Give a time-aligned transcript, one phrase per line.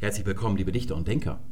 [0.00, 1.42] Herzlich willkommen, liebe Dichter und Denker.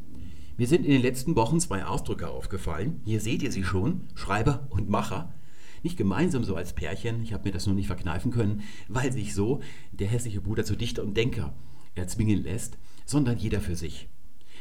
[0.57, 3.03] Mir sind in den letzten Wochen zwei Ausdrücke aufgefallen.
[3.05, 5.35] Hier seht ihr sie schon, Schreiber und Macher.
[5.83, 9.35] Nicht gemeinsam so als Pärchen, ich habe mir das nur nicht verkneifen können, weil sich
[9.35, 9.61] so
[9.93, 11.53] der hässliche Bruder zu Dichter und Denker
[11.95, 14.09] erzwingen lässt, sondern jeder für sich.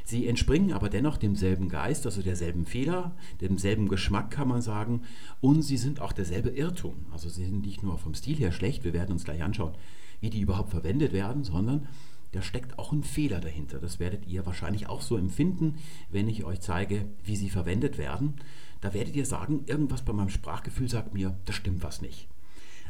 [0.04, 5.04] Sie entspringen aber dennoch demselben Geist, also derselben Fehler, demselben Geschmack kann man sagen,
[5.40, 7.06] und sie sind auch derselbe Irrtum.
[7.14, 9.76] Also sie sind nicht nur vom Stil her schlecht, wir werden uns gleich anschauen,
[10.20, 11.88] wie die überhaupt verwendet werden, sondern
[12.32, 13.80] da steckt auch ein Fehler dahinter.
[13.80, 15.78] Das werdet ihr wahrscheinlich auch so empfinden,
[16.10, 18.36] wenn ich euch zeige, wie sie verwendet werden.
[18.82, 22.28] Da werdet ihr sagen, irgendwas bei meinem Sprachgefühl sagt mir, das stimmt was nicht.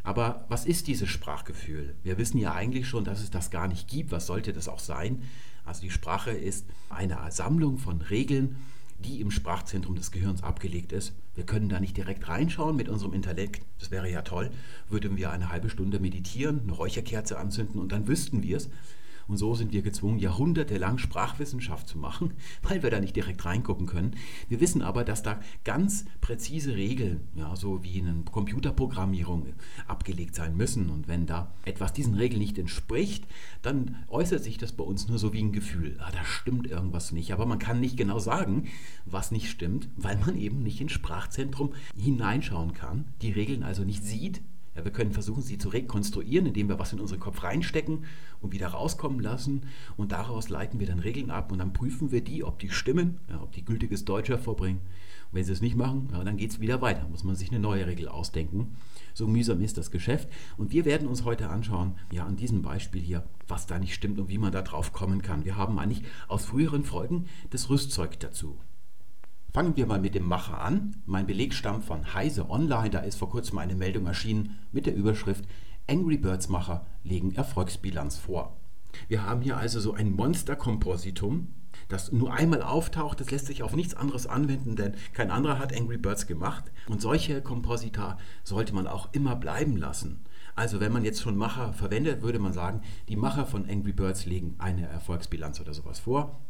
[0.03, 1.95] Aber was ist dieses Sprachgefühl?
[2.03, 4.11] Wir wissen ja eigentlich schon, dass es das gar nicht gibt.
[4.11, 5.23] Was sollte das auch sein?
[5.65, 8.55] Also die Sprache ist eine Sammlung von Regeln,
[8.99, 11.13] die im Sprachzentrum des Gehirns abgelegt ist.
[11.35, 13.63] Wir können da nicht direkt reinschauen mit unserem Intellekt.
[13.79, 14.49] Das wäre ja toll.
[14.89, 18.69] Würden wir eine halbe Stunde meditieren, eine Räucherkerze anzünden und dann wüssten wir es.
[19.27, 23.87] Und so sind wir gezwungen, jahrhundertelang Sprachwissenschaft zu machen, weil wir da nicht direkt reingucken
[23.87, 24.15] können.
[24.49, 29.47] Wir wissen aber, dass da ganz präzise Regeln, ja, so wie in einer Computerprogrammierung,
[29.87, 30.89] abgelegt sein müssen.
[30.89, 33.27] Und wenn da etwas diesen Regeln nicht entspricht,
[33.61, 35.97] dann äußert sich das bei uns nur so wie ein Gefühl.
[35.99, 37.33] Ah, da stimmt irgendwas nicht.
[37.33, 38.67] Aber man kann nicht genau sagen,
[39.05, 44.03] was nicht stimmt, weil man eben nicht ins Sprachzentrum hineinschauen kann, die Regeln also nicht
[44.03, 44.41] sieht,
[44.83, 48.05] wir können versuchen, sie zu rekonstruieren, indem wir was in unseren Kopf reinstecken
[48.41, 49.63] und wieder rauskommen lassen.
[49.95, 53.19] Und daraus leiten wir dann Regeln ab und dann prüfen wir die, ob die stimmen,
[53.29, 54.79] ja, ob die gültiges Deutsch hervorbringen.
[54.79, 57.07] Und wenn sie es nicht machen, ja, dann geht es wieder weiter.
[57.09, 58.75] Muss man sich eine neue Regel ausdenken.
[59.13, 60.29] So mühsam ist das Geschäft.
[60.57, 64.19] Und wir werden uns heute anschauen, ja, an diesem Beispiel hier, was da nicht stimmt
[64.19, 65.43] und wie man da drauf kommen kann.
[65.43, 68.57] Wir haben eigentlich aus früheren Folgen das Rüstzeug dazu.
[69.57, 70.97] Fangen wir mal mit dem Macher an.
[71.07, 72.91] Mein Beleg stammt von Heise Online.
[72.91, 75.45] Da ist vor kurzem eine Meldung erschienen mit der Überschrift
[75.89, 78.55] Angry Birds Macher legen Erfolgsbilanz vor.
[79.07, 81.47] Wir haben hier also so ein Monsterkompositum,
[81.87, 83.19] das nur einmal auftaucht.
[83.19, 86.65] Das lässt sich auf nichts anderes anwenden, denn kein anderer hat Angry Birds gemacht.
[86.87, 90.23] Und solche Komposita sollte man auch immer bleiben lassen.
[90.53, 94.27] Also wenn man jetzt schon Macher verwendet, würde man sagen, die Macher von Angry Birds
[94.27, 96.41] legen eine Erfolgsbilanz oder sowas vor.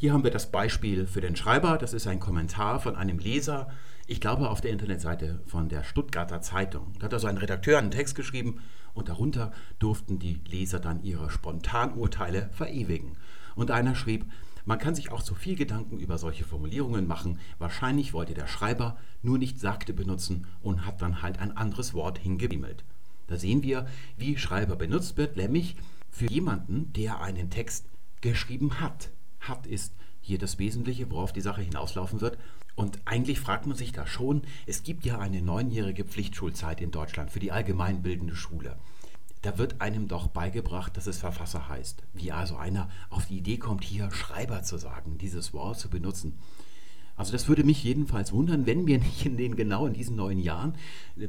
[0.00, 1.76] Hier haben wir das Beispiel für den Schreiber.
[1.76, 3.68] Das ist ein Kommentar von einem Leser,
[4.06, 6.92] ich glaube auf der Internetseite von der Stuttgarter Zeitung.
[7.00, 8.60] Da hat also ein Redakteur einen Text geschrieben
[8.94, 9.50] und darunter
[9.80, 13.16] durften die Leser dann ihre Spontanurteile verewigen.
[13.56, 14.24] Und einer schrieb,
[14.64, 17.40] man kann sich auch zu viel Gedanken über solche Formulierungen machen.
[17.58, 22.18] Wahrscheinlich wollte der Schreiber nur nicht sagte benutzen und hat dann halt ein anderes Wort
[22.18, 22.84] hingebimmelt.
[23.26, 25.74] Da sehen wir, wie Schreiber benutzt wird, nämlich
[26.08, 27.86] für jemanden, der einen Text
[28.20, 29.10] geschrieben hat
[29.48, 32.38] hat, ist hier das Wesentliche, worauf die Sache hinauslaufen wird.
[32.74, 37.30] Und eigentlich fragt man sich da schon, es gibt ja eine neunjährige Pflichtschulzeit in Deutschland
[37.30, 38.76] für die allgemeinbildende Schule.
[39.42, 42.02] Da wird einem doch beigebracht, dass es Verfasser heißt.
[42.12, 46.38] Wie also einer auf die Idee kommt, hier Schreiber zu sagen, dieses Wort zu benutzen.
[47.16, 50.38] Also das würde mich jedenfalls wundern, wenn mir nicht in den genau in diesen neun
[50.38, 50.74] Jahren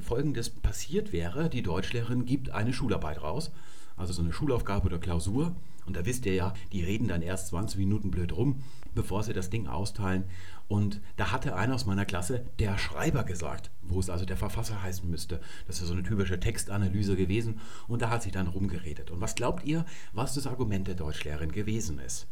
[0.02, 1.50] Folgendes passiert wäre.
[1.50, 3.52] Die Deutschlehrerin gibt eine Schularbeit raus,
[3.98, 5.56] also so eine Schulaufgabe oder Klausur
[5.90, 8.62] und da wisst ihr ja, die reden dann erst 20 Minuten blöd rum,
[8.94, 10.26] bevor sie das Ding austeilen.
[10.68, 14.84] Und da hatte einer aus meiner Klasse der Schreiber gesagt, wo es also der Verfasser
[14.84, 15.42] heißen müsste.
[15.66, 17.60] Das ist so eine typische Textanalyse gewesen.
[17.88, 19.10] Und da hat sie dann rumgeredet.
[19.10, 19.84] Und was glaubt ihr,
[20.14, 22.28] was das Argument der Deutschlehrerin gewesen ist?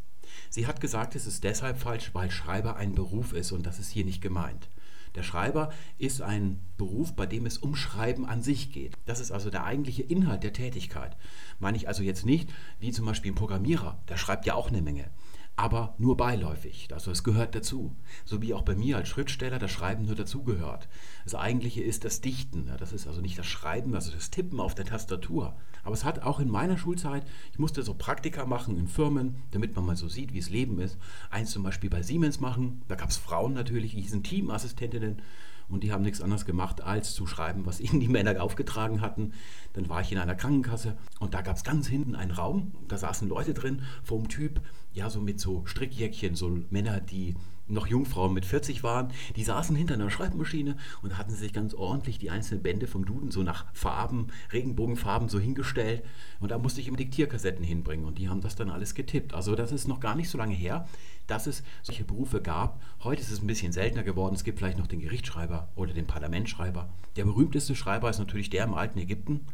[0.52, 3.90] Sie hat gesagt, es ist deshalb falsch, weil Schreiber ein Beruf ist und das ist
[3.90, 4.70] hier nicht gemeint.
[5.18, 8.94] Der Schreiber ist ein Beruf, bei dem es um Schreiben an sich geht.
[9.06, 11.18] Das ist also der eigentliche Inhalt der Tätigkeit.
[11.58, 14.84] Meine ich also jetzt nicht, wie zum Beispiel ein Programmierer, der schreibt ja auch eine
[14.84, 15.10] Menge
[15.58, 16.88] aber nur beiläufig.
[16.94, 17.96] Also es gehört dazu.
[18.26, 20.88] So wie auch bei mir als Schriftsteller das Schreiben nur dazugehört.
[21.24, 22.72] Das Eigentliche ist das Dichten.
[22.80, 25.58] Das ist also nicht das Schreiben, also das Tippen auf der Tastatur.
[25.84, 29.76] Aber es hat auch in meiner Schulzeit, ich musste so Praktika machen in Firmen, damit
[29.76, 30.98] man mal so sieht, wie es Leben ist.
[31.32, 32.84] Eins zum Beispiel bei Siemens machen.
[32.88, 35.24] Da gab es Frauen natürlich, die hießen Teamassistentinnen
[35.70, 39.34] und die haben nichts anderes gemacht, als zu schreiben, was ihnen die Männer aufgetragen hatten.
[39.74, 42.98] Dann war ich in einer Krankenkasse und da gab es ganz hinten einen Raum, da
[42.98, 44.62] saßen Leute drin vom Typ,
[44.98, 47.36] ja, so mit so Strickjäckchen, so Männer, die
[47.70, 52.18] noch Jungfrauen mit 40 waren, die saßen hinter einer Schreibmaschine und hatten sich ganz ordentlich
[52.18, 56.04] die einzelnen Bände vom Duden so nach Farben, Regenbogenfarben so hingestellt.
[56.40, 59.34] Und da musste ich ihm Diktierkassetten hinbringen und die haben das dann alles getippt.
[59.34, 60.88] Also das ist noch gar nicht so lange her
[61.28, 62.82] dass es solche Berufe gab.
[63.04, 64.34] Heute ist es ein bisschen seltener geworden.
[64.34, 66.90] Es gibt vielleicht noch den Gerichtsschreiber oder den Parlamentsschreiber.
[67.16, 69.46] Der berühmteste Schreiber ist natürlich der im alten Ägypten.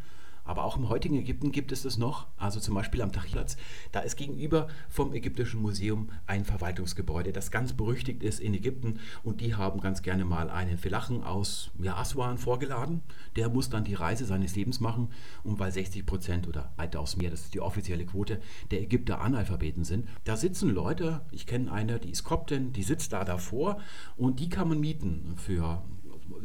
[0.46, 2.28] Aber auch im heutigen Ägypten gibt es das noch.
[2.38, 3.58] Also zum Beispiel am Tahrirplatz.
[3.92, 9.00] Da ist gegenüber vom Ägyptischen Museum ein Verwaltungsgebäude, das ganz berüchtigt ist in Ägypten.
[9.24, 13.02] Und die haben ganz gerne mal einen Felachen aus ja, Aswan vorgeladen.
[13.36, 15.10] Der muss dann die Reise seines Lebens machen.
[15.44, 18.40] Und weil 60 Prozent oder weitaus mehr, das ist die offizielle Quote,
[18.72, 23.14] der Ägypter Analphabeten sind, da sitzen Leute, ich kenne eine, die ist Koptin, die sitzt
[23.14, 23.80] da davor
[24.18, 25.84] und die kann man mieten für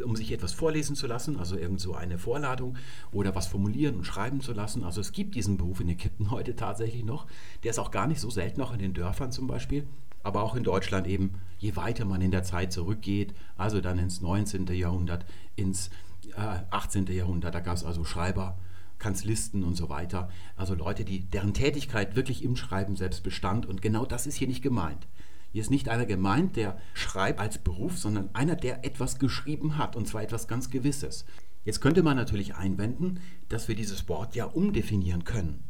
[0.05, 2.77] um sich etwas vorlesen zu lassen, also irgend so eine Vorladung
[3.13, 4.85] oder was formulieren und schreiben zu lassen.
[4.85, 7.27] Also es gibt diesen Beruf in Ägypten heute tatsächlich noch.
[7.63, 9.87] Der ist auch gar nicht so selten, auch in den Dörfern zum Beispiel.
[10.23, 14.21] Aber auch in Deutschland eben, je weiter man in der Zeit zurückgeht, also dann ins
[14.21, 14.67] 19.
[14.67, 15.25] Jahrhundert,
[15.57, 15.91] ins
[16.37, 17.07] äh, 18.
[17.07, 18.59] Jahrhundert, da gab es also Schreiber,
[18.99, 20.29] Kanzlisten und so weiter.
[20.57, 23.65] Also Leute, die, deren Tätigkeit wirklich im Schreiben selbst bestand.
[23.67, 25.07] Und genau das ist hier nicht gemeint.
[25.51, 29.97] Hier ist nicht einer gemeint, der schreibt als Beruf, sondern einer, der etwas geschrieben hat,
[29.97, 31.25] und zwar etwas ganz Gewisses.
[31.65, 35.65] Jetzt könnte man natürlich einwenden, dass wir dieses Wort ja umdefinieren können.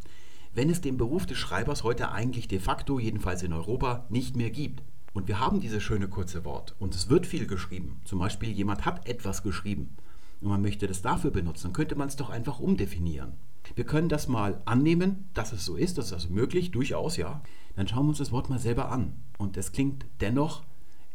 [0.54, 4.50] Wenn es den Beruf des Schreibers heute eigentlich de facto, jedenfalls in Europa, nicht mehr
[4.50, 4.82] gibt.
[5.12, 8.00] Und wir haben dieses schöne kurze Wort und es wird viel geschrieben.
[8.04, 9.96] Zum Beispiel jemand hat etwas geschrieben
[10.40, 13.32] und man möchte das dafür benutzen, dann könnte man es doch einfach umdefinieren.
[13.74, 17.42] Wir können das mal annehmen, dass es so ist, das ist also möglich, durchaus ja.
[17.76, 19.14] Dann schauen wir uns das Wort mal selber an.
[19.38, 20.64] Und es klingt dennoch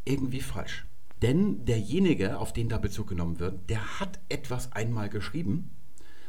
[0.04, 0.86] irgendwie falsch.
[1.22, 5.70] Denn derjenige, auf den da Bezug genommen wird, der hat etwas einmal geschrieben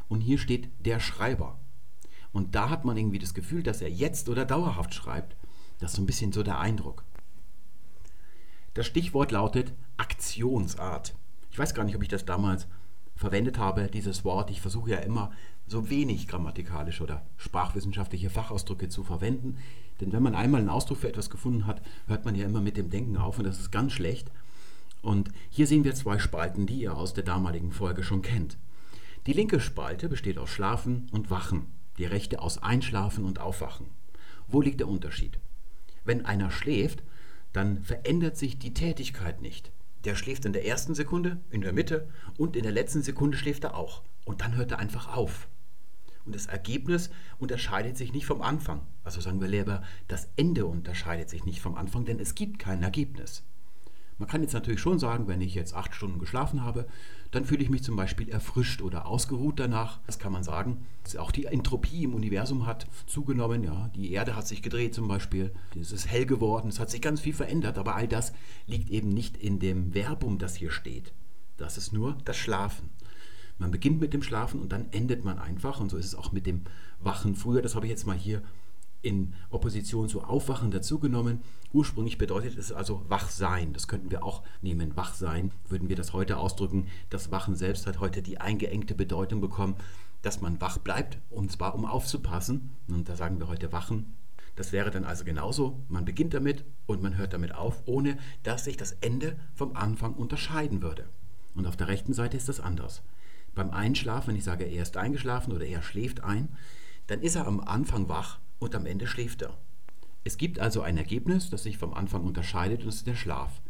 [0.07, 1.59] und hier steht der Schreiber.
[2.31, 5.35] Und da hat man irgendwie das Gefühl, dass er jetzt oder dauerhaft schreibt.
[5.79, 7.03] Das ist so ein bisschen so der Eindruck.
[8.73, 11.15] Das Stichwort lautet Aktionsart.
[11.49, 12.67] Ich weiß gar nicht, ob ich das damals
[13.15, 14.49] verwendet habe, dieses Wort.
[14.49, 15.31] Ich versuche ja immer
[15.67, 19.57] so wenig grammatikalische oder sprachwissenschaftliche Fachausdrücke zu verwenden.
[20.01, 22.77] Denn wenn man einmal einen Ausdruck für etwas gefunden hat, hört man ja immer mit
[22.77, 24.31] dem Denken auf und das ist ganz schlecht.
[25.01, 28.57] Und hier sehen wir zwei Spalten, die ihr aus der damaligen Folge schon kennt.
[29.27, 31.67] Die linke Spalte besteht aus Schlafen und Wachen,
[31.97, 33.87] die rechte aus Einschlafen und Aufwachen.
[34.47, 35.39] Wo liegt der Unterschied?
[36.03, 37.03] Wenn einer schläft,
[37.53, 39.71] dann verändert sich die Tätigkeit nicht.
[40.05, 42.07] Der schläft in der ersten Sekunde, in der Mitte
[42.37, 44.03] und in der letzten Sekunde schläft er auch.
[44.23, 45.47] Und dann hört er einfach auf.
[46.25, 48.81] Und das Ergebnis unterscheidet sich nicht vom Anfang.
[49.03, 52.81] Also sagen wir lieber, das Ende unterscheidet sich nicht vom Anfang, denn es gibt kein
[52.81, 53.43] Ergebnis.
[54.17, 56.87] Man kann jetzt natürlich schon sagen, wenn ich jetzt acht Stunden geschlafen habe,
[57.31, 59.99] dann fühle ich mich zum Beispiel erfrischt oder ausgeruht danach.
[60.05, 60.85] Das kann man sagen.
[61.17, 63.63] Auch die Entropie im Universum hat zugenommen.
[63.63, 65.53] Ja, die Erde hat sich gedreht zum Beispiel.
[65.79, 66.69] Es ist hell geworden.
[66.69, 67.77] Es hat sich ganz viel verändert.
[67.77, 68.31] Aber all das
[68.67, 71.11] liegt eben nicht in dem Verbum, das hier steht.
[71.57, 72.91] Das ist nur das Schlafen.
[73.57, 75.81] Man beginnt mit dem Schlafen und dann endet man einfach.
[75.81, 76.61] Und so ist es auch mit dem
[77.01, 77.61] Wachen früher.
[77.61, 78.41] Das habe ich jetzt mal hier
[79.05, 81.41] in Opposition zu Aufwachen dazugenommen.
[81.71, 83.71] Ursprünglich bedeutet es also Wachsein.
[83.71, 84.97] Das könnten wir auch nehmen.
[84.97, 86.87] Wachsein würden wir das heute ausdrücken.
[87.11, 89.75] Das Wachen selbst hat heute die eingeengte Bedeutung bekommen,
[90.23, 92.71] dass man wach bleibt, und zwar um aufzupassen.
[92.87, 94.15] Und da sagen wir heute Wachen.
[94.55, 95.79] Das wäre dann also genauso.
[95.87, 100.15] Man beginnt damit und man hört damit auf, ohne dass sich das Ende vom Anfang
[100.15, 101.07] unterscheiden würde.
[101.53, 103.03] Und auf der rechten Seite ist das anders.
[103.53, 106.49] Beim Einschlafen, wenn ich sage, er ist eingeschlafen oder er schläft ein,
[107.05, 109.57] dann ist er am Anfang wach und am Ende schläft er.
[110.23, 113.61] Es gibt also ein Ergebnis, das sich vom Anfang unterscheidet und das ist der Schlaf.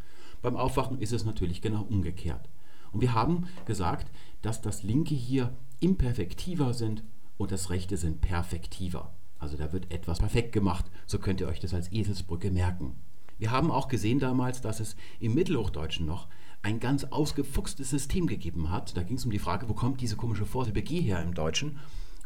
[0.41, 2.49] Beim Aufwachen ist es natürlich genau umgekehrt.
[2.91, 4.09] Und wir haben gesagt,
[4.41, 7.03] dass das linke hier Imperfektiver sind
[7.37, 9.11] und das rechte sind Perfektiver.
[9.39, 12.95] Also da wird etwas perfekt gemacht, so könnt ihr euch das als Eselsbrücke merken.
[13.37, 16.27] Wir haben auch gesehen damals, dass es im Mittelhochdeutschen noch
[16.61, 18.95] ein ganz ausgefuchstes System gegeben hat.
[18.95, 21.79] Da ging es um die Frage, wo kommt diese komische Vorsilbe G her im Deutschen?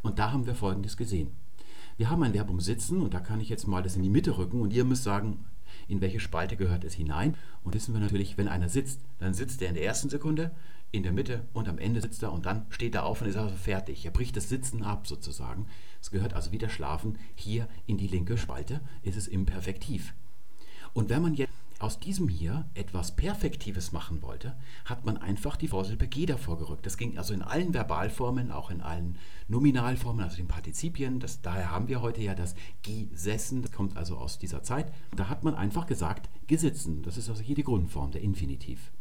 [0.04, 1.32] Und da haben wir Folgendes gesehen.
[2.00, 4.38] Wir haben ein Verbum sitzen und da kann ich jetzt mal das in die Mitte
[4.38, 5.44] rücken und ihr müsst sagen,
[5.90, 7.36] in welche Spalte gehört es hinein.
[7.62, 10.52] Und wissen wir natürlich, wenn einer sitzt, dann sitzt er in der ersten Sekunde,
[10.92, 13.36] in der Mitte und am Ende sitzt er und dann steht er auf und ist
[13.36, 14.06] also fertig.
[14.06, 15.66] Er bricht das Sitzen ab sozusagen.
[16.02, 20.14] Es gehört also wieder Schlafen hier in die linke Spalte, ist es imperfektiv.
[20.94, 25.70] Und wenn man jetzt aus diesem hier etwas Perfektives machen wollte, hat man einfach die
[25.70, 26.86] Vorsilbe G davor gerückt.
[26.86, 29.18] Das ging also in allen Verbalformen, auch in allen
[29.48, 31.22] Nominalformen, also den Partizipien.
[31.22, 34.92] Das, daher haben wir heute ja das gesessen, das kommt also aus dieser Zeit.
[35.16, 37.02] Da hat man einfach gesagt gesitzen.
[37.02, 38.92] Das ist also hier die Grundform, der Infinitiv.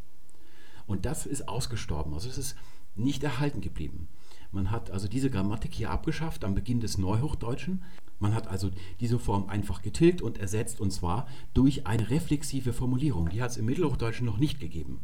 [0.86, 2.56] Und das ist ausgestorben, also es ist
[2.94, 4.08] nicht erhalten geblieben.
[4.50, 7.82] Man hat also diese Grammatik hier abgeschafft am Beginn des Neuhochdeutschen.
[8.18, 13.28] Man hat also diese Form einfach getilgt und ersetzt und zwar durch eine reflexive Formulierung.
[13.28, 15.00] Die hat es im Mittelhochdeutschen noch nicht gegeben.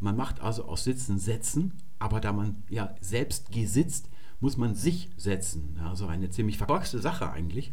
[0.00, 4.08] Man macht also aus Sitzen Setzen, aber da man ja selbst gesitzt,
[4.40, 5.78] muss man sich setzen.
[5.84, 7.72] Also eine ziemlich verkorkste Sache eigentlich.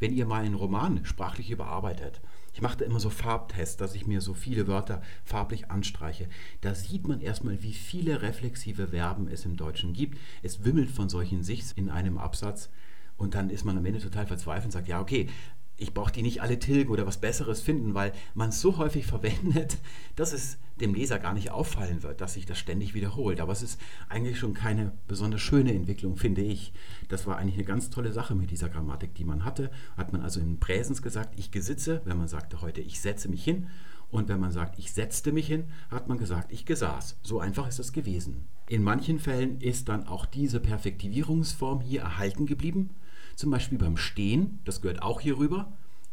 [0.00, 2.20] Wenn ihr mal einen Roman sprachlich überarbeitet,
[2.54, 6.28] ich mache da immer so Farbtests, dass ich mir so viele Wörter farblich anstreiche.
[6.60, 10.18] Da sieht man erstmal, wie viele reflexive Verben es im Deutschen gibt.
[10.42, 12.70] Es wimmelt von solchen Sichts in einem Absatz.
[13.16, 15.28] Und dann ist man am Ende total verzweifelt und sagt, ja, okay,
[15.76, 19.06] ich brauche die nicht alle tilgen oder was Besseres finden, weil man es so häufig
[19.14, 19.78] verwendet,
[20.16, 23.40] dass es dem Leser gar nicht auffallen wird, dass sich das ständig wiederholt.
[23.40, 26.72] Aber es ist eigentlich schon keine besonders schöne Entwicklung, finde ich.
[27.08, 29.70] Das war eigentlich eine ganz tolle Sache mit dieser Grammatik, die man hatte.
[29.96, 33.44] Hat man also in Präsens gesagt, ich gesitze, wenn man sagte heute, ich setze mich
[33.44, 33.68] hin.
[34.10, 37.18] Und wenn man sagt, ich setzte mich hin, hat man gesagt, ich gesaß.
[37.22, 38.46] So einfach ist es gewesen.
[38.68, 42.90] In manchen Fällen ist dann auch diese Perfektivierungsform hier erhalten geblieben.
[43.36, 45.72] Zum Beispiel beim Stehen, das gehört auch hier rüber.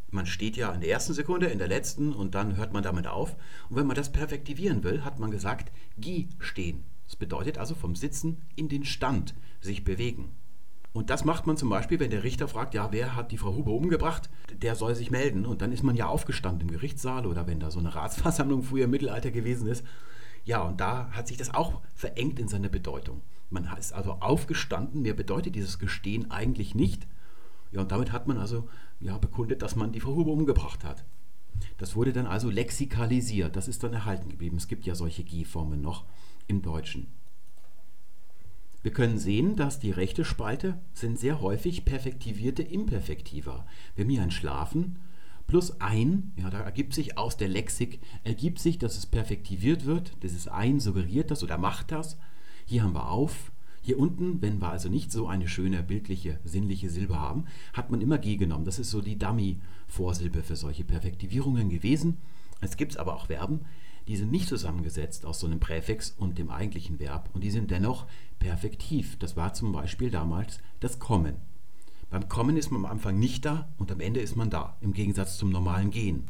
[0.09, 3.07] Man steht ja in der ersten Sekunde, in der letzten und dann hört man damit
[3.07, 3.35] auf.
[3.69, 6.83] Und wenn man das perfektivieren will, hat man gesagt, geh stehen.
[7.05, 10.31] Das bedeutet also vom Sitzen in den Stand sich bewegen.
[10.93, 13.55] Und das macht man zum Beispiel, wenn der Richter fragt, ja, wer hat die Frau
[13.55, 14.29] Huber umgebracht?
[14.61, 15.45] Der soll sich melden.
[15.45, 18.85] Und dann ist man ja aufgestanden im Gerichtssaal oder wenn da so eine Ratsversammlung früher
[18.85, 19.85] im Mittelalter gewesen ist.
[20.43, 23.21] Ja, und da hat sich das auch verengt in seiner Bedeutung.
[23.51, 25.01] Man ist also aufgestanden.
[25.01, 27.07] Mehr bedeutet dieses Gestehen eigentlich nicht.
[27.71, 28.67] Ja, und damit hat man also
[28.99, 31.03] ja, bekundet, dass man die Frau Huber umgebracht hat.
[31.77, 33.55] Das wurde dann also lexikalisiert.
[33.55, 34.57] Das ist dann erhalten geblieben.
[34.57, 36.05] Es gibt ja solche G-Formen noch
[36.47, 37.07] im Deutschen.
[38.83, 43.67] Wir können sehen, dass die rechte Spalte sind sehr häufig perfektivierte Imperfektiva.
[43.95, 44.97] Wir haben hier ein Schlafen
[45.45, 50.23] plus ein, ja, da ergibt sich aus der Lexik, ergibt sich, dass es perfektiviert wird.
[50.23, 52.17] Dieses ein suggeriert das oder macht das.
[52.71, 53.51] Hier haben wir auf.
[53.81, 57.99] Hier unten, wenn wir also nicht so eine schöne bildliche, sinnliche Silbe haben, hat man
[57.99, 58.63] immer G genommen.
[58.63, 62.15] Das ist so die Dummy-Vorsilbe für solche Perfektivierungen gewesen.
[62.61, 63.65] Es gibt aber auch Verben,
[64.07, 67.71] die sind nicht zusammengesetzt aus so einem Präfix und dem eigentlichen Verb und die sind
[67.71, 68.05] dennoch
[68.39, 69.17] perfektiv.
[69.19, 71.35] Das war zum Beispiel damals das Kommen.
[72.09, 74.93] Beim Kommen ist man am Anfang nicht da und am Ende ist man da, im
[74.93, 76.29] Gegensatz zum normalen Gehen.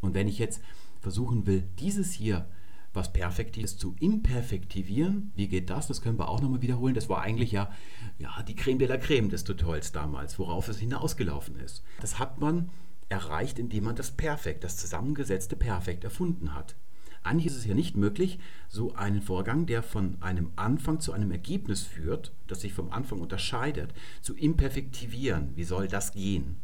[0.00, 0.62] Und wenn ich jetzt
[1.02, 2.46] versuchen will, dieses hier
[2.94, 5.32] was Perfektives zu imperfektivieren.
[5.34, 5.86] Wie geht das?
[5.86, 6.94] Das können wir auch nochmal wiederholen.
[6.94, 7.70] Das war eigentlich ja,
[8.18, 11.82] ja die Creme de la Creme des Tutorials damals, worauf es hinausgelaufen ist.
[12.00, 12.70] Das hat man
[13.08, 16.76] erreicht, indem man das Perfekt, das zusammengesetzte Perfekt erfunden hat.
[17.24, 21.30] Eigentlich ist es ja nicht möglich, so einen Vorgang, der von einem Anfang zu einem
[21.30, 25.52] Ergebnis führt, das sich vom Anfang unterscheidet, zu imperfektivieren.
[25.54, 26.56] Wie soll das gehen?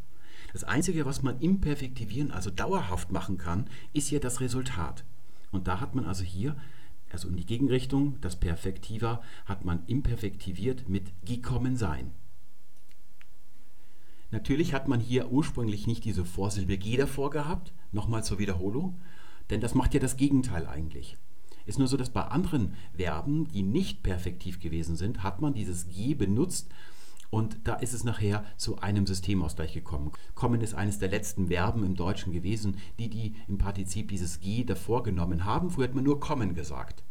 [0.53, 5.05] Das Einzige, was man imperfektivieren, also dauerhaft machen kann, ist ja das Resultat.
[5.51, 6.57] Und da hat man also hier,
[7.11, 12.13] also in die Gegenrichtung, das Perfektiva, hat man imperfektiviert mit gekommen sein.
[14.31, 19.01] Natürlich hat man hier ursprünglich nicht diese Vorsilbe G davor gehabt, nochmal zur Wiederholung,
[19.49, 21.17] denn das macht ja das Gegenteil eigentlich.
[21.65, 25.89] Ist nur so, dass bei anderen Verben, die nicht perfektiv gewesen sind, hat man dieses
[25.89, 26.71] G benutzt,
[27.31, 30.13] und da ist es nachher zu einem Systemausgleich gekommen.
[30.35, 34.65] Kommen ist eines der letzten Verben im Deutschen gewesen, die, die im Partizip dieses G
[34.65, 35.71] davor genommen haben.
[35.71, 37.03] Früher hat man nur kommen gesagt.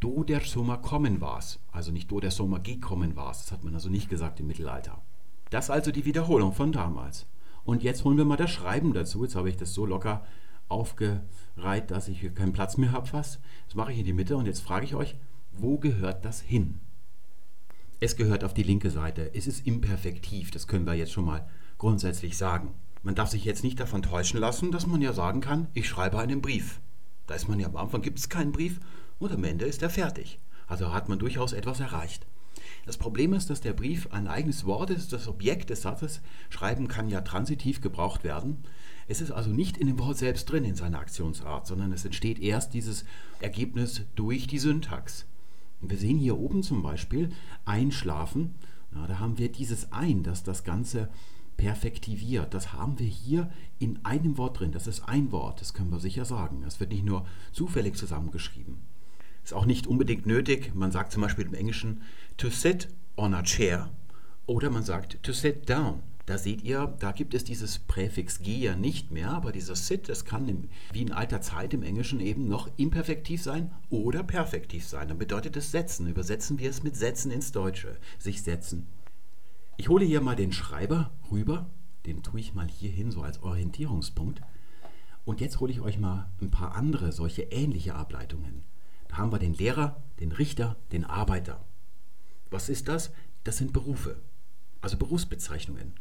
[0.00, 1.58] Do der Sommer kommen war's.
[1.72, 3.44] Also nicht do der Sommer gekommen war's.
[3.44, 5.02] Das hat man also nicht gesagt im Mittelalter.
[5.50, 7.26] Das also die Wiederholung von damals.
[7.64, 9.24] Und jetzt holen wir mal das Schreiben dazu.
[9.24, 10.24] Jetzt habe ich das so locker
[10.68, 13.40] aufgereiht, dass ich hier keinen Platz mehr habe fast.
[13.66, 15.16] Das mache ich in die Mitte und jetzt frage ich euch,
[15.52, 16.80] wo gehört das hin?
[18.02, 19.30] Es gehört auf die linke Seite.
[19.34, 22.72] Es ist imperfektiv, das können wir jetzt schon mal grundsätzlich sagen.
[23.02, 26.18] Man darf sich jetzt nicht davon täuschen lassen, dass man ja sagen kann, ich schreibe
[26.18, 26.80] einen Brief.
[27.26, 28.80] Da ist man ja am Anfang, gibt es keinen Brief
[29.18, 30.38] und am Ende ist er fertig.
[30.66, 32.26] Also hat man durchaus etwas erreicht.
[32.86, 36.22] Das Problem ist, dass der Brief ein eigenes Wort ist, das Objekt des Satzes.
[36.48, 38.64] Schreiben kann ja transitiv gebraucht werden.
[39.08, 42.38] Es ist also nicht in dem Wort selbst drin in seiner Aktionsart, sondern es entsteht
[42.38, 43.04] erst dieses
[43.40, 45.26] Ergebnis durch die Syntax.
[45.80, 47.30] Wir sehen hier oben zum Beispiel
[47.64, 48.54] Einschlafen.
[48.92, 51.08] Na, da haben wir dieses Ein, das das Ganze
[51.56, 52.54] perfektiviert.
[52.54, 54.72] Das haben wir hier in einem Wort drin.
[54.72, 56.62] Das ist ein Wort, das können wir sicher sagen.
[56.62, 58.78] Das wird nicht nur zufällig zusammengeschrieben.
[59.44, 60.74] Ist auch nicht unbedingt nötig.
[60.74, 62.02] Man sagt zum Beispiel im Englischen
[62.36, 63.90] to sit on a chair
[64.46, 66.02] oder man sagt to sit down.
[66.30, 70.08] Da seht ihr, da gibt es dieses Präfix G ja nicht mehr, aber dieser sit,
[70.08, 74.86] das kann im, wie in alter Zeit im Englischen eben noch imperfektiv sein oder perfektiv
[74.86, 75.08] sein.
[75.08, 76.06] Dann bedeutet es setzen.
[76.06, 77.96] Übersetzen wir es mit setzen ins Deutsche.
[78.20, 78.86] Sich setzen.
[79.76, 81.68] Ich hole hier mal den Schreiber rüber.
[82.06, 84.40] Den tue ich mal hier hin, so als Orientierungspunkt.
[85.24, 88.62] Und jetzt hole ich euch mal ein paar andere solche ähnliche Ableitungen.
[89.08, 91.64] Da haben wir den Lehrer, den Richter, den Arbeiter.
[92.50, 93.10] Was ist das?
[93.42, 94.22] Das sind Berufe,
[94.80, 95.94] also Berufsbezeichnungen.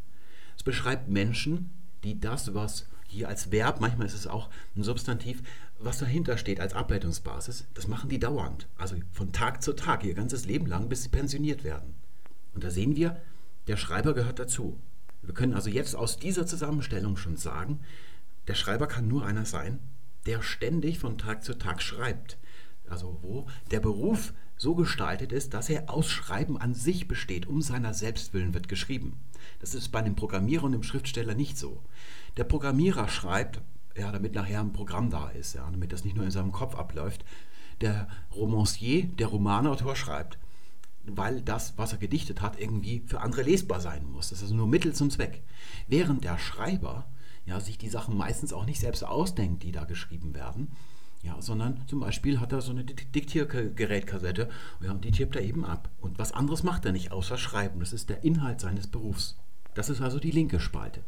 [0.59, 1.69] Es beschreibt Menschen,
[2.03, 5.41] die das, was hier als Verb, manchmal ist es auch ein Substantiv,
[5.79, 8.67] was dahinter steht als Ableitungsbasis, das machen die dauernd.
[8.75, 11.95] Also von Tag zu Tag, ihr ganzes Leben lang, bis sie pensioniert werden.
[12.53, 13.21] Und da sehen wir,
[13.67, 14.77] der Schreiber gehört dazu.
[15.21, 17.79] Wir können also jetzt aus dieser Zusammenstellung schon sagen,
[18.49, 19.79] der Schreiber kann nur einer sein,
[20.25, 22.37] der ständig von Tag zu Tag schreibt.
[22.89, 27.47] Also wo der Beruf so gestaltet ist, dass er aus Schreiben an sich besteht.
[27.47, 29.17] Um seiner selbst willen wird geschrieben.
[29.59, 31.81] Das ist bei dem Programmierer und dem Schriftsteller nicht so.
[32.37, 33.61] Der Programmierer schreibt,
[33.97, 36.75] ja, damit nachher ein Programm da ist, ja, damit das nicht nur in seinem Kopf
[36.75, 37.23] abläuft.
[37.81, 40.37] Der Romancier, der Romanautor schreibt,
[41.05, 44.29] weil das, was er gedichtet hat, irgendwie für andere lesbar sein muss.
[44.29, 45.41] Das ist nur Mittel zum Zweck.
[45.87, 47.07] Während der Schreiber
[47.45, 50.69] ja, sich die Sachen meistens auch nicht selbst ausdenkt, die da geschrieben werden,
[51.21, 54.49] ja, sondern zum Beispiel hat er so eine Diktiergerätkassette
[54.81, 55.89] ja, und die tippt er eben ab.
[55.99, 57.79] Und was anderes macht er nicht, außer schreiben.
[57.79, 59.37] Das ist der Inhalt seines Berufs.
[59.73, 61.01] Das ist also die linke Spalte.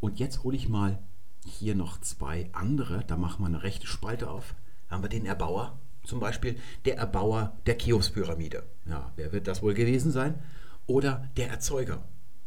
[0.00, 0.98] Und jetzt hole ich mal
[1.46, 3.04] hier noch zwei andere.
[3.06, 4.54] Da machen wir eine rechte Spalte auf.
[4.88, 8.64] Da haben wir den Erbauer, zum Beispiel der Erbauer der Cheops-Pyramide.
[8.86, 10.34] Ja, wer wird das wohl gewesen sein?
[10.86, 12.04] Oder der Erzeuger.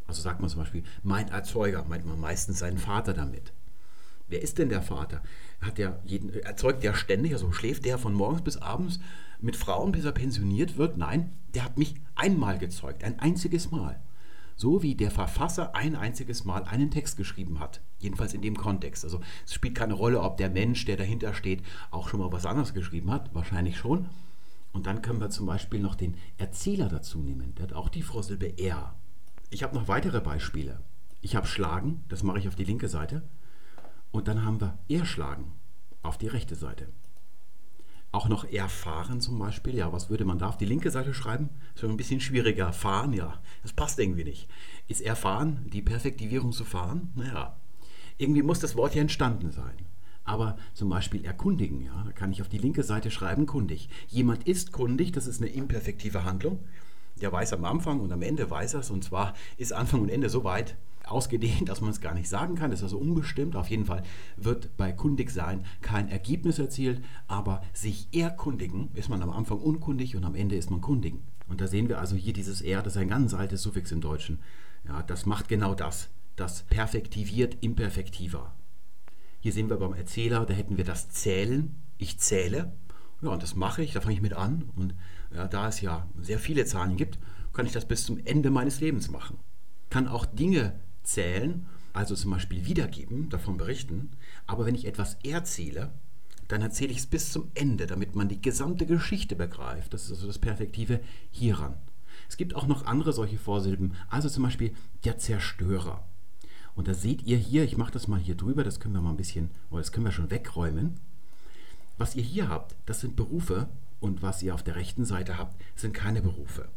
[0.08, 3.54] Also sagt man zum Beispiel, mein Erzeuger, meint man meistens seinen Vater damit.
[4.28, 5.22] Wer ist denn der Vater?
[5.62, 9.00] Hat der jeden, erzeugt der ständig, also schläft der von morgens bis abends
[9.40, 10.98] mit Frauen, bis er pensioniert wird?
[10.98, 14.02] Nein, der hat mich einmal gezeugt, ein einziges Mal.
[14.56, 17.82] So wie der Verfasser ein einziges Mal einen Text geschrieben hat.
[18.00, 19.04] Jedenfalls in dem Kontext.
[19.04, 22.46] Also es spielt keine Rolle, ob der Mensch, der dahinter steht, auch schon mal was
[22.46, 23.34] anderes geschrieben hat.
[23.34, 24.10] Wahrscheinlich schon.
[24.72, 27.56] Und dann können wir zum Beispiel noch den Erzähler dazu nehmen.
[27.56, 28.96] Der hat auch die Vorsilbe er.
[29.50, 30.80] Ich habe noch weitere Beispiele.
[31.22, 33.24] Ich habe schlagen, das mache ich auf die linke Seite.
[34.12, 35.54] Und dann haben wir erschlagen
[36.02, 36.88] auf die rechte Seite.
[38.14, 39.76] Auch noch erfahren zum Beispiel.
[39.76, 41.50] Ja, was würde man da auf die linke Seite schreiben?
[41.74, 42.74] Ist schon ein bisschen schwieriger.
[42.74, 44.50] Fahren, ja, das passt irgendwie nicht.
[44.90, 47.12] Ist erfahren die Perfektivierung zu fahren?
[47.16, 47.56] Naja,
[48.18, 49.76] irgendwie muss das Wort ja entstanden sein.
[50.26, 53.90] Aber zum Beispiel erkundigen, ja, da kann ich auf die linke Seite schreiben, kundig.
[54.08, 56.60] Jemand ist kundig, das ist eine imperfektive Handlung.
[57.22, 58.92] Der weiß am Anfang und am Ende weiß er es.
[58.92, 60.76] Und zwar ist Anfang und Ende so weit,
[61.06, 62.72] ausgedehnt, dass man es gar nicht sagen kann.
[62.72, 63.56] Das ist also unbestimmt.
[63.56, 64.04] Auf jeden Fall
[64.38, 70.24] wird bei Kundigsein kein Ergebnis erzielt, aber sich erkundigen ist man am Anfang unkundig und
[70.24, 71.16] am Ende ist man kundig.
[71.48, 74.02] Und da sehen wir also hier dieses er, das ist ein ganz altes Suffix im
[74.02, 74.40] Deutschen.
[74.88, 76.10] Ja, das macht genau das.
[76.36, 78.54] Das perfektiviert imperfektiver.
[79.42, 81.76] Hier sehen wir beim Erzähler, da hätten wir das Zählen.
[81.98, 82.74] Ich zähle.
[83.22, 84.70] Ja, und das mache ich, da fange ich mit an.
[84.76, 84.96] Und
[85.34, 87.20] ja, da es ja sehr viele Zahlen gibt,
[87.54, 89.38] kann ich das bis zum Ende meines Lebens machen.
[89.90, 94.12] Kann auch Dinge zählen, also zum Beispiel wiedergeben, davon berichten.
[94.48, 95.92] Aber wenn ich etwas erzähle,
[96.48, 99.94] dann erzähle ich es bis zum Ende, damit man die gesamte Geschichte begreift.
[99.94, 101.00] Das ist also das Perfektive
[101.32, 101.76] hieran.
[102.28, 106.06] Es gibt auch noch andere solche Vorsilben, also zum Beispiel der Zerstörer.
[106.76, 109.12] Und da seht ihr hier, ich mache das mal hier drüber, das können wir mal
[109.12, 111.00] ein bisschen, oder das können wir schon wegräumen.
[111.98, 115.62] Was ihr hier habt, das sind Berufe und was ihr auf der rechten Seite habt,
[115.76, 116.70] sind keine Berufe,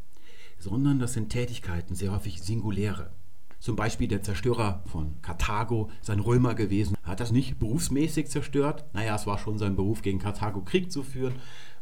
[0.58, 3.10] sondern das sind Tätigkeiten, sehr häufig singuläre.
[3.64, 8.84] Zum Beispiel der Zerstörer von Karthago, sein Römer gewesen, hat das nicht berufsmäßig zerstört.
[8.92, 11.36] Naja, es war schon sein Beruf, gegen Karthago Krieg zu führen,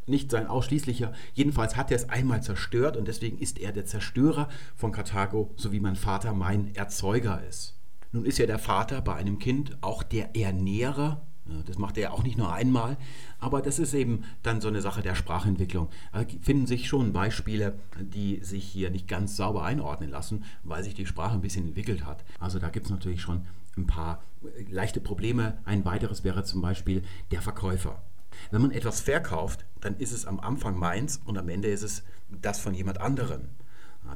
[0.07, 1.13] nicht sein ausschließlicher.
[1.35, 5.73] Jedenfalls hat er es einmal zerstört und deswegen ist er der Zerstörer von Karthago, so
[5.73, 7.77] wie mein Vater mein Erzeuger ist.
[8.13, 11.27] Nun ist ja der Vater bei einem Kind auch der Ernährer
[11.67, 12.97] das macht er auch nicht nur einmal,
[13.41, 15.89] aber das ist eben dann so eine Sache der Sprachentwicklung.
[16.13, 20.95] Da finden sich schon Beispiele, die sich hier nicht ganz sauber einordnen lassen, weil sich
[20.95, 22.25] die Sprache ein bisschen entwickelt hat.
[22.39, 24.23] Also da gibt es natürlich schon ein paar
[24.71, 25.59] leichte Probleme.
[25.65, 28.03] Ein weiteres wäre zum Beispiel der Verkäufer.
[28.51, 32.03] Wenn man etwas verkauft, dann ist es am Anfang meins und am Ende ist es
[32.31, 33.49] das von jemand anderem.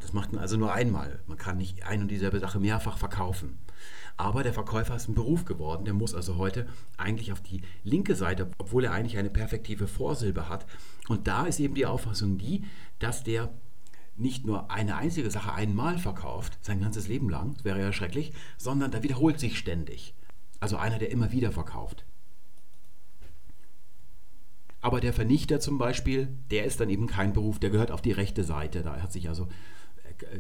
[0.01, 1.21] Das macht man also nur einmal.
[1.27, 3.59] Man kann nicht ein und dieselbe Sache mehrfach verkaufen.
[4.17, 5.85] Aber der Verkäufer ist ein Beruf geworden.
[5.85, 10.49] Der muss also heute eigentlich auf die linke Seite, obwohl er eigentlich eine perfektive Vorsilbe
[10.49, 10.67] hat.
[11.09, 12.65] Und da ist eben die Auffassung die,
[12.99, 13.51] dass der
[14.17, 18.33] nicht nur eine einzige Sache einmal verkauft, sein ganzes Leben lang, das wäre ja schrecklich,
[18.57, 20.15] sondern der wiederholt sich ständig.
[20.59, 22.07] Also einer, der immer wieder verkauft.
[24.81, 28.13] Aber der Vernichter zum Beispiel, der ist dann eben kein Beruf, der gehört auf die
[28.13, 28.83] rechte Seite.
[28.83, 29.49] Da hat sich also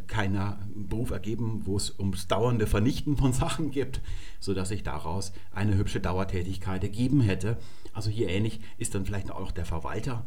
[0.06, 4.00] keiner Beruf ergeben, wo es ums dauernde Vernichten von Sachen gibt,
[4.40, 7.56] sodass sich daraus eine hübsche Dauertätigkeit ergeben hätte.
[7.92, 10.26] Also hier ähnlich ist dann vielleicht auch der Verwalter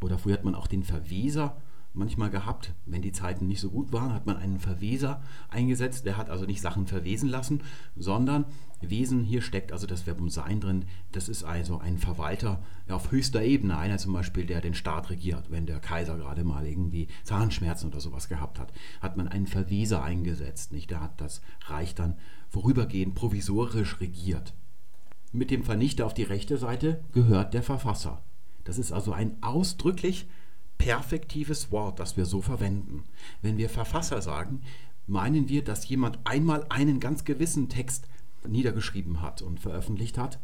[0.00, 1.56] oder früher hat man auch den Verweser
[1.92, 2.74] manchmal gehabt.
[2.86, 6.06] Wenn die Zeiten nicht so gut waren, hat man einen Verweser eingesetzt.
[6.06, 7.62] Der hat also nicht Sachen verwesen lassen,
[7.96, 8.44] sondern
[8.80, 10.84] Wesen, hier steckt also das Verbum sein drin.
[11.10, 13.76] Das ist also ein Verwalter auf höchster Ebene.
[13.76, 15.50] Einer zum Beispiel, der den Staat regiert.
[15.50, 20.02] Wenn der Kaiser gerade mal irgendwie Zahnschmerzen oder sowas gehabt hat, hat man einen Verweser
[20.02, 20.72] eingesetzt.
[20.72, 20.90] Nicht?
[20.90, 22.16] Der hat das Reich dann
[22.50, 24.54] vorübergehend provisorisch regiert.
[25.32, 28.22] Mit dem Vernichter auf die rechte Seite gehört der Verfasser.
[28.64, 30.28] Das ist also ein ausdrücklich
[30.78, 33.04] perfektives Wort, das wir so verwenden.
[33.42, 34.62] Wenn wir Verfasser sagen,
[35.06, 38.08] meinen wir, dass jemand einmal einen ganz gewissen Text
[38.46, 40.38] niedergeschrieben hat und veröffentlicht hat.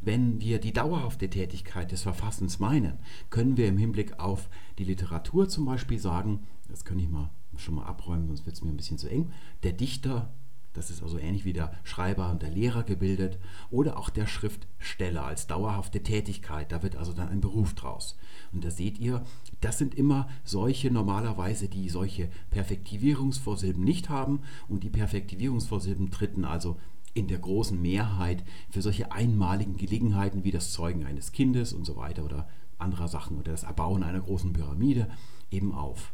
[0.00, 2.98] Wenn wir die dauerhafte Tätigkeit des Verfassens meinen,
[3.30, 7.76] können wir im Hinblick auf die Literatur zum Beispiel sagen, das kann ich mal schon
[7.76, 9.32] mal abräumen, sonst wird es mir ein bisschen zu eng,
[9.62, 10.32] der Dichter
[10.74, 13.38] das ist also ähnlich wie der Schreiber und der Lehrer gebildet.
[13.70, 16.72] Oder auch der Schriftsteller als dauerhafte Tätigkeit.
[16.72, 18.18] Da wird also dann ein Beruf draus.
[18.52, 19.24] Und da seht ihr,
[19.60, 24.40] das sind immer solche normalerweise, die solche Perfektivierungsvorsilben nicht haben.
[24.68, 26.76] Und die Perfektivierungsvorsilben treten also
[27.14, 31.96] in der großen Mehrheit für solche einmaligen Gelegenheiten wie das Zeugen eines Kindes und so
[31.96, 35.08] weiter oder anderer Sachen oder das Erbauen einer großen Pyramide
[35.52, 36.12] eben auf.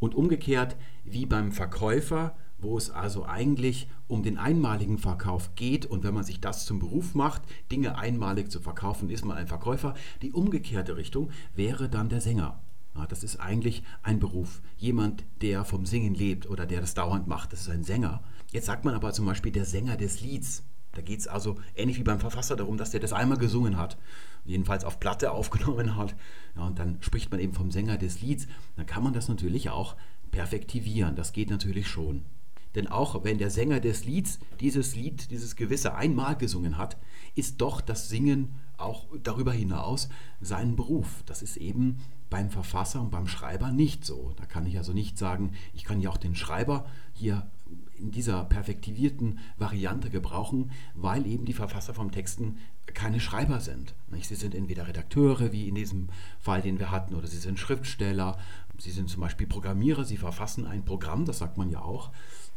[0.00, 5.86] Und umgekehrt, wie beim Verkäufer wo es also eigentlich um den einmaligen Verkauf geht.
[5.86, 9.48] Und wenn man sich das zum Beruf macht, Dinge einmalig zu verkaufen, ist man ein
[9.48, 9.94] Verkäufer.
[10.22, 12.60] Die umgekehrte Richtung wäre dann der Sänger.
[12.96, 14.62] Ja, das ist eigentlich ein Beruf.
[14.76, 18.22] Jemand, der vom Singen lebt oder der das dauernd macht, das ist ein Sänger.
[18.50, 20.64] Jetzt sagt man aber zum Beispiel der Sänger des Lieds.
[20.92, 23.96] Da geht es also ähnlich wie beim Verfasser darum, dass der das einmal gesungen hat,
[24.44, 26.16] jedenfalls auf Platte aufgenommen hat.
[26.56, 28.48] Ja, und dann spricht man eben vom Sänger des Lieds.
[28.76, 29.94] Dann kann man das natürlich auch
[30.30, 31.14] perfektivieren.
[31.14, 32.24] Das geht natürlich schon.
[32.74, 36.96] Denn auch wenn der Sänger des Lieds dieses Lied, dieses Gewisse einmal gesungen hat,
[37.34, 40.08] ist doch das Singen auch darüber hinaus
[40.40, 41.22] sein Beruf.
[41.26, 41.98] Das ist eben
[42.30, 44.32] beim Verfasser und beim Schreiber nicht so.
[44.36, 47.50] Da kann ich also nicht sagen, ich kann ja auch den Schreiber hier
[47.98, 52.56] in dieser perfektivierten Variante gebrauchen, weil eben die Verfasser vom Texten
[52.86, 53.94] keine Schreiber sind.
[54.22, 56.08] Sie sind entweder Redakteure, wie in diesem
[56.40, 58.38] Fall, den wir hatten, oder sie sind Schriftsteller,
[58.78, 62.10] sie sind zum Beispiel Programmierer, sie verfassen ein Programm, das sagt man ja auch.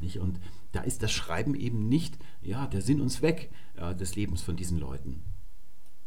[0.04, 0.20] Nicht?
[0.20, 0.40] Und
[0.74, 4.56] da ist das Schreiben eben nicht ja, der Sinn und Zweck äh, des Lebens von
[4.56, 5.24] diesen Leuten.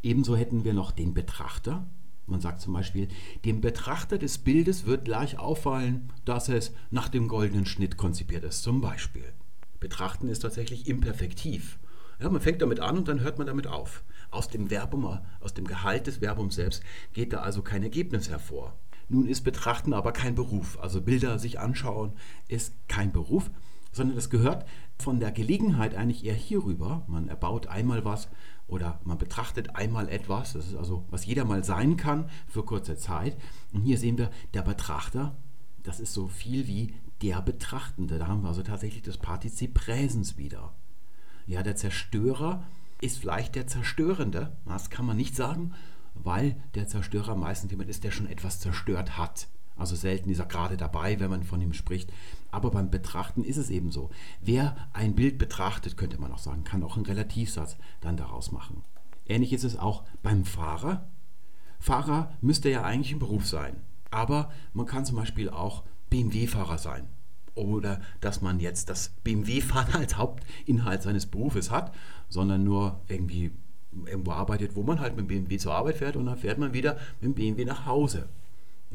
[0.03, 1.89] Ebenso hätten wir noch den Betrachter.
[2.27, 3.09] Man sagt zum Beispiel,
[3.45, 8.63] dem Betrachter des Bildes wird gleich auffallen, dass es nach dem goldenen Schnitt konzipiert ist.
[8.63, 9.33] Zum Beispiel.
[9.81, 11.79] Betrachten ist tatsächlich imperfektiv.
[12.21, 14.03] Ja, man fängt damit an und dann hört man damit auf.
[14.31, 16.83] Aus dem Verbum, aus dem Gehalt des Verbums selbst
[17.13, 18.77] geht da also kein Ergebnis hervor.
[19.09, 20.79] Nun ist Betrachten aber kein Beruf.
[20.81, 22.13] Also Bilder sich anschauen
[22.49, 23.51] ist kein Beruf,
[23.97, 24.67] sondern das gehört
[24.99, 27.03] von der Gelegenheit eigentlich eher hierüber.
[27.09, 28.29] Man erbaut einmal was
[28.69, 32.97] oder man betrachtet einmal etwas, das ist also, was jeder mal sein kann für kurze
[32.97, 33.37] Zeit.
[33.73, 35.37] Und hier sehen wir, der Betrachter,
[35.83, 38.19] das ist so viel wie der Betrachtende.
[38.19, 40.73] Da haben wir also tatsächlich das Partizip Präsens wieder.
[41.47, 42.65] Ja, der Zerstörer
[43.01, 45.73] ist vielleicht der Zerstörende, das kann man nicht sagen,
[46.15, 49.49] weil der Zerstörer meistens jemand ist, der schon etwas zerstört hat.
[49.77, 52.13] Also selten ist er gerade dabei, wenn man von ihm spricht.
[52.51, 54.11] Aber beim Betrachten ist es eben so.
[54.41, 58.83] Wer ein Bild betrachtet, könnte man auch sagen, kann auch einen Relativsatz dann daraus machen.
[59.27, 61.09] Ähnlich ist es auch beim Fahrer.
[61.79, 63.77] Fahrer müsste ja eigentlich ein Beruf sein.
[64.11, 67.09] Aber man kann zum Beispiel auch BMW-Fahrer sein.
[67.55, 71.95] Oder dass man jetzt das BMW-Fahren als Hauptinhalt seines Berufes hat,
[72.29, 73.53] sondern nur irgendwie
[74.05, 76.75] irgendwo arbeitet, wo man halt mit dem BMW zur Arbeit fährt und dann fährt man
[76.75, 78.29] wieder mit dem BMW nach Hause.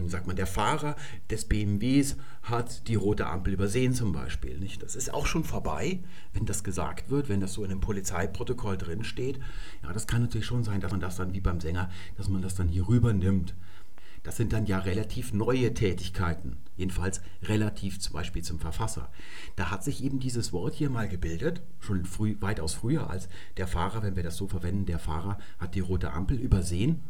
[0.08, 0.96] Sagt man, der Fahrer
[1.30, 4.58] des BMWs hat die rote Ampel übersehen zum Beispiel.
[4.58, 4.82] Nicht?
[4.82, 6.00] Das ist auch schon vorbei,
[6.34, 9.40] wenn das gesagt wird, wenn das so in einem Polizeiprotokoll drin steht.
[9.84, 12.42] Ja, das kann natürlich schon sein, dass man das dann wie beim Sänger, dass man
[12.42, 13.54] das dann hier rüber nimmt.
[14.24, 19.10] Das sind dann ja relativ neue Tätigkeiten, jedenfalls relativ zum Beispiel zum Verfasser.
[19.56, 23.68] Da hat sich eben dieses Wort hier mal gebildet, schon früh, weitaus früher als der
[23.68, 27.02] Fahrer, wenn wir das so verwenden, der Fahrer hat die rote Ampel übersehen.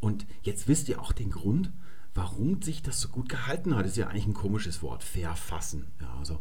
[0.00, 1.72] Und jetzt wisst ihr auch den Grund,
[2.16, 3.86] warum sich das so gut gehalten hat.
[3.86, 5.86] Ist ja eigentlich ein komisches Wort, verfassen.
[6.00, 6.40] Ja, also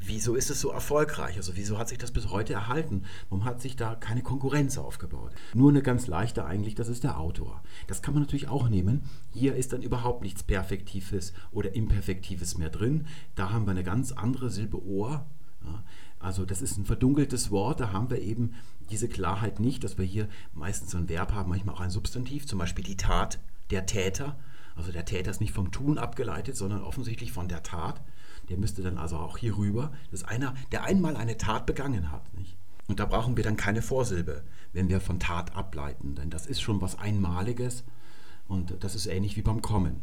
[0.00, 1.36] wieso ist es so erfolgreich?
[1.36, 3.02] Also wieso hat sich das bis heute erhalten?
[3.28, 5.32] Warum hat sich da keine Konkurrenz aufgebaut?
[5.54, 7.62] Nur eine ganz leichte eigentlich, das ist der Autor.
[7.86, 9.02] Das kann man natürlich auch nehmen.
[9.32, 13.06] Hier ist dann überhaupt nichts Perfektives oder Imperfektives mehr drin.
[13.34, 15.26] Da haben wir eine ganz andere Silbe Ohr.
[15.64, 15.82] Ja,
[16.18, 18.54] also das ist ein verdunkeltes Wort, da haben wir eben
[18.90, 22.46] diese Klarheit nicht, dass wir hier meistens so ein Verb haben, manchmal auch ein Substantiv,
[22.46, 24.38] zum Beispiel die Tat, der Täter.
[24.76, 28.02] Also der Täter ist nicht vom Tun abgeleitet, sondern offensichtlich von der Tat
[28.48, 32.32] der müsste dann also auch hier rüber, dass einer, der einmal eine Tat begangen hat.
[32.34, 32.56] Nicht?
[32.86, 36.60] Und da brauchen wir dann keine Vorsilbe, wenn wir von Tat ableiten, denn das ist
[36.60, 37.84] schon was Einmaliges
[38.46, 40.02] und das ist ähnlich wie beim Kommen.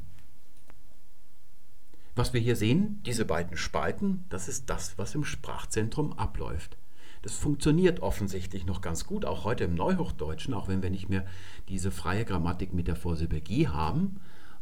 [2.15, 6.77] Was wir hier sehen, diese beiden Spalten, das ist das, was im Sprachzentrum abläuft.
[7.23, 11.25] Das funktioniert offensichtlich noch ganz gut, auch heute im Neuhochdeutschen, auch wenn wir nicht mehr
[11.69, 14.19] diese freie Grammatik mit der Vorsilbe G haben.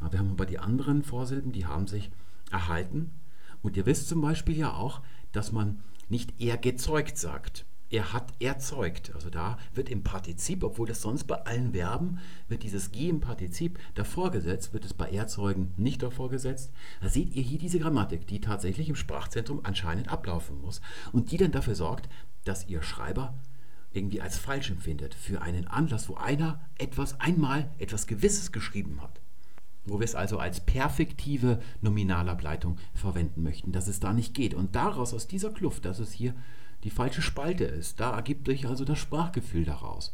[0.10, 2.12] Wir haben aber die anderen Vorsilben, die haben sich
[2.50, 3.12] erhalten
[3.62, 7.66] und ihr wisst zum Beispiel ja auch, dass man nicht eher gezeugt sagt.
[7.90, 9.12] er hat erzeugt.
[9.14, 13.20] Also da wird im Partizip, obwohl das sonst bei allen Verben, wird dieses G im
[13.20, 16.72] Partizip davor gesetzt, wird es bei erzeugen nicht davor gesetzt.
[17.02, 21.38] Da seht ihr hier diese Grammatik, die tatsächlich im Sprachzentrum anscheinend ablaufen muss und die
[21.38, 22.08] dann dafür sorgt,
[22.46, 23.34] dass ihr Schreiber
[23.92, 29.21] irgendwie als falsch empfindet für einen Anlass, wo einer etwas einmal etwas Gewisses geschrieben hat
[29.86, 34.54] wo wir es also als perfektive Nominalableitung verwenden möchten, dass es da nicht geht.
[34.54, 36.34] Und daraus, aus dieser Kluft, dass es hier
[36.84, 38.00] die falsche Spalte ist.
[38.00, 40.13] Da ergibt sich also das Sprachgefühl daraus.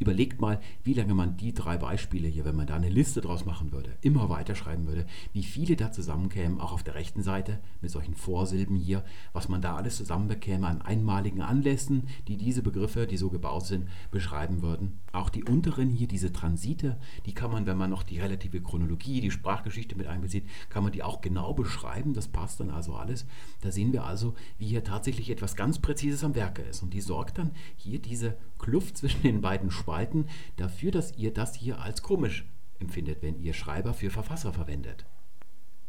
[0.00, 3.44] Überlegt mal, wie lange man die drei Beispiele hier, wenn man da eine Liste draus
[3.44, 7.90] machen würde, immer weiterschreiben würde, wie viele da zusammenkämen, auch auf der rechten Seite mit
[7.90, 13.16] solchen Vorsilben hier, was man da alles zusammenbekäme an einmaligen Anlässen, die diese Begriffe, die
[13.16, 15.00] so gebaut sind, beschreiben würden.
[15.12, 19.20] Auch die unteren hier, diese Transite, die kann man, wenn man noch die relative Chronologie,
[19.20, 22.14] die Sprachgeschichte mit einbezieht, kann man die auch genau beschreiben.
[22.14, 23.26] Das passt dann also alles.
[23.62, 26.84] Da sehen wir also, wie hier tatsächlich etwas ganz Präzises am Werke ist.
[26.84, 31.54] Und die sorgt dann hier diese Kluft zwischen den beiden Spalten dafür, dass ihr das
[31.54, 32.44] hier als komisch
[32.78, 35.06] empfindet, wenn ihr Schreiber für Verfasser verwendet.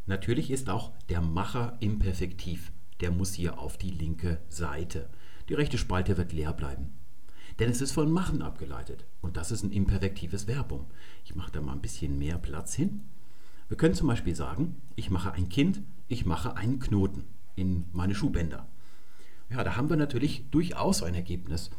[0.06, 2.72] Natürlich ist auch der Macher imperfektiv.
[3.02, 5.10] Der muss hier auf die linke Seite.
[5.50, 6.94] Die rechte Spalte wird leer bleiben.
[7.60, 9.06] Denn es ist von machen abgeleitet.
[9.20, 10.86] Und das ist ein imperfektives Verbum.
[11.26, 13.02] Ich mache da mal ein bisschen mehr Platz hin.
[13.68, 17.26] Wir können zum Beispiel sagen, ich mache ein Kind, ich mache einen Knoten
[17.58, 18.66] in meine Schuhbänder.
[19.50, 21.70] Ja, da haben wir natürlich durchaus ein Ergebnis.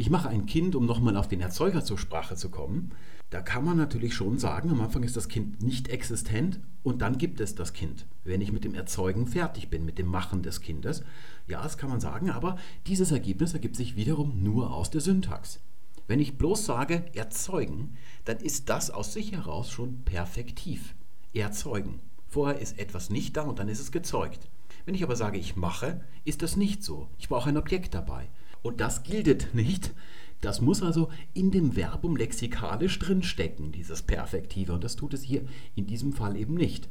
[0.00, 2.92] Ich mache ein Kind, um nochmal auf den Erzeuger zur Sprache zu kommen.
[3.28, 7.18] Da kann man natürlich schon sagen, am Anfang ist das Kind nicht existent und dann
[7.18, 10.62] gibt es das Kind, wenn ich mit dem Erzeugen fertig bin, mit dem Machen des
[10.62, 11.02] Kindes.
[11.48, 15.60] Ja, das kann man sagen, aber dieses Ergebnis ergibt sich wiederum nur aus der Syntax.
[16.08, 20.94] Wenn ich bloß sage erzeugen, dann ist das aus sich heraus schon perfektiv.
[21.34, 22.00] Erzeugen.
[22.26, 24.48] Vorher ist etwas nicht da und dann ist es gezeugt.
[24.86, 27.08] Wenn ich aber sage, ich mache, ist das nicht so.
[27.18, 28.30] Ich brauche ein Objekt dabei.
[28.62, 29.92] Und das gilt nicht.
[30.40, 34.72] Das muss also in dem Verbum lexikalisch drinstecken, dieses Perfektive.
[34.72, 35.42] Und das tut es hier
[35.74, 36.88] in diesem Fall eben nicht.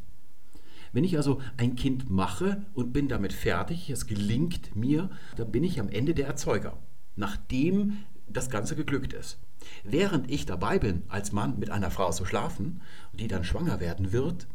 [0.92, 5.64] Wenn ich also ein Kind mache und bin damit fertig, es gelingt mir, dann bin
[5.64, 6.78] ich am Ende der Erzeuger,
[7.16, 9.40] nachdem das Ganze geglückt ist.
[9.84, 12.82] Während ich dabei bin, als Mann mit einer Frau zu schlafen,
[13.14, 14.48] die dann schwanger werden wird,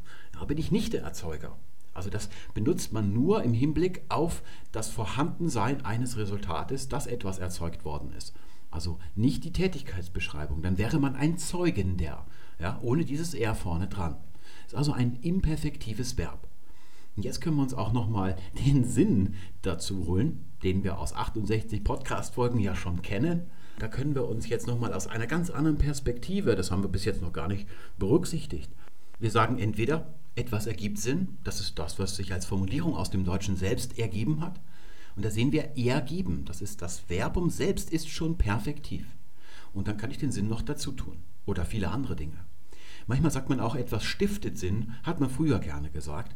[0.47, 1.57] bin ich nicht der Erzeuger.
[1.95, 7.85] Also das benutzt man nur im Hinblick auf das Vorhandensein eines Resultates, dass etwas erzeugt
[7.85, 8.35] worden ist.
[8.71, 12.27] Also nicht die Tätigkeitsbeschreibung, dann wäre man ein Zeugender,
[12.59, 14.17] ja, ohne dieses R vorne dran.
[14.67, 16.49] Ist also ein imperfektives Verb.
[17.17, 21.85] Und jetzt können wir uns auch nochmal den Sinn dazu holen, den wir aus 68
[21.85, 23.43] Podcast-Folgen ja schon kennen.
[23.79, 27.05] Da können wir uns jetzt nochmal aus einer ganz anderen Perspektive, das haben wir bis
[27.05, 28.71] jetzt noch gar nicht berücksichtigt.
[29.19, 31.39] Wir sagen entweder, etwas ergibt Sinn.
[31.45, 34.61] Das ist das, was sich als Formulierung aus dem Deutschen selbst ergeben hat.
[35.17, 36.45] Und da sehen wir ergeben.
[36.45, 39.07] Das ist das Verbum selbst ist schon perfektiv.
[39.73, 41.19] Und dann kann ich den Sinn noch dazu tun.
[41.47, 42.45] Oder viele andere Dinge.
[43.07, 46.35] Manchmal sagt man auch, etwas stiftet Sinn, hat man früher gerne gesagt.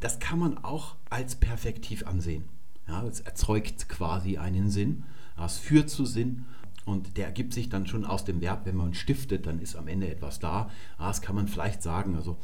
[0.00, 2.44] Das kann man auch als perfektiv ansehen.
[2.88, 5.04] Ja, es erzeugt quasi einen Sinn,
[5.36, 6.46] es führt zu Sinn
[6.84, 9.86] und der ergibt sich dann schon aus dem Verb, wenn man stiftet, dann ist am
[9.86, 10.70] Ende etwas da.
[10.98, 12.16] Das kann man vielleicht sagen.
[12.16, 12.38] Also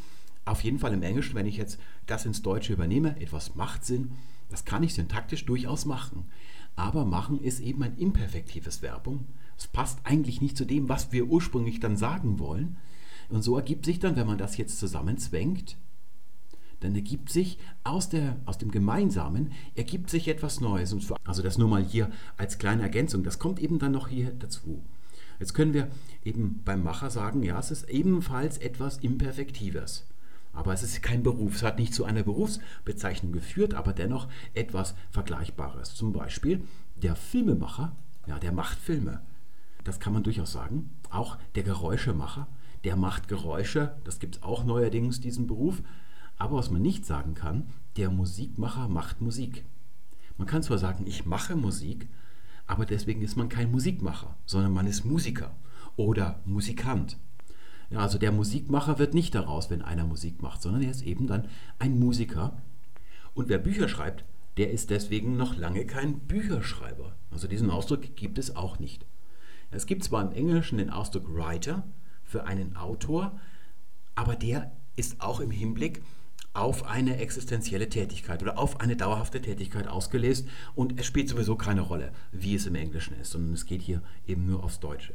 [0.47, 4.13] auf jeden Fall im Englischen, wenn ich jetzt das ins Deutsche übernehme, etwas macht Sinn,
[4.49, 6.27] das kann ich syntaktisch durchaus machen.
[6.77, 9.27] Aber machen ist eben ein imperfektives Verbum.
[9.59, 12.77] Es passt eigentlich nicht zu dem, was wir ursprünglich dann sagen wollen.
[13.29, 15.77] Und so ergibt sich dann, wenn man das jetzt zusammenzwängt,
[16.81, 20.95] dann ergibt sich aus, der, aus dem Gemeinsamen ergibt sich etwas Neues.
[21.25, 23.25] also das nur mal hier als kleine Ergänzung.
[23.25, 24.85] Das kommt eben dann noch hier dazu.
[25.41, 25.89] Jetzt können wir
[26.25, 30.07] eben beim Macher sagen, ja, es ist ebenfalls etwas Imperfektives.
[30.57, 31.57] Aber es ist kein Beruf.
[31.57, 35.95] Es hat nicht zu einer Berufsbezeichnung geführt, aber dennoch etwas Vergleichbares.
[35.95, 36.65] Zum Beispiel
[36.97, 37.95] der Filmemacher,
[38.27, 39.21] ja, der macht Filme.
[39.85, 40.91] Das kann man durchaus sagen.
[41.11, 42.49] Auch der Geräuschemacher,
[42.85, 43.99] der macht Geräusche.
[44.05, 45.83] Das gibt es auch neuerdings, diesen Beruf.
[46.39, 49.65] Aber was man nicht sagen kann, der Musikmacher macht Musik.
[50.39, 52.09] Man kann zwar sagen, ich mache Musik,
[52.67, 55.55] aber deswegen ist man kein Musikmacher, sondern man ist Musiker
[55.97, 57.19] oder Musikant.
[57.91, 61.27] Ja, also der Musikmacher wird nicht daraus, wenn einer Musik macht, sondern er ist eben
[61.27, 62.61] dann ein Musiker.
[63.35, 64.25] Und wer Bücher schreibt,
[64.57, 67.15] der ist deswegen noch lange kein Bücherschreiber.
[67.31, 69.07] Also diesen Ausdruck gibt es auch nicht.
[69.71, 71.85] Es gibt zwar im Englischen den Ausdruck Writer
[72.25, 73.39] für einen Autor,
[74.15, 76.03] aber der ist auch im Hinblick
[76.55, 81.83] auf eine existenzielle Tätigkeit oder auf eine dauerhafte Tätigkeit ausgelesen und es spielt sowieso keine
[81.83, 85.13] Rolle, wie es im Englischen ist, sondern es geht hier eben nur aufs Deutsche.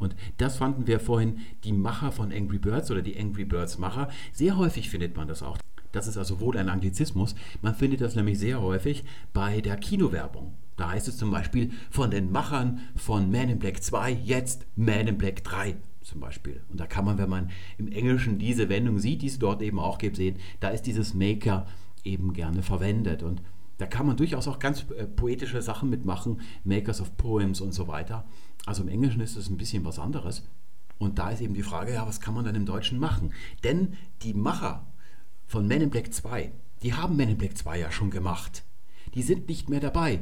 [0.00, 4.08] Und das fanden wir vorhin die Macher von Angry Birds oder die Angry Birds Macher.
[4.32, 5.58] Sehr häufig findet man das auch.
[5.92, 7.34] Das ist also wohl ein Anglizismus.
[7.62, 10.54] Man findet das nämlich sehr häufig bei der Kinowerbung.
[10.76, 15.08] Da heißt es zum Beispiel von den Machern von Man in Black 2 jetzt Man
[15.08, 16.62] in Black 3 zum Beispiel.
[16.70, 19.78] Und da kann man, wenn man im Englischen diese Wendung sieht, die es dort eben
[19.78, 21.66] auch gibt, sehen, da ist dieses Maker
[22.04, 23.22] eben gerne verwendet.
[23.22, 23.42] Und
[23.80, 27.88] da kann man durchaus auch ganz äh, poetische Sachen mitmachen, Makers of Poems und so
[27.88, 28.26] weiter.
[28.66, 30.42] Also im Englischen ist es ein bisschen was anderes.
[30.98, 33.32] Und da ist eben die Frage, ja, was kann man dann im Deutschen machen?
[33.64, 34.86] Denn die Macher
[35.46, 38.64] von Men in Black 2, die haben Men in Black 2 ja schon gemacht.
[39.14, 40.20] Die sind nicht mehr dabei